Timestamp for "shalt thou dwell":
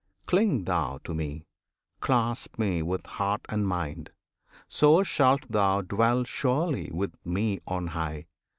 5.03-6.23